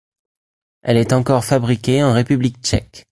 [0.81, 3.05] Elle est encore fabriquée en République Tchèque.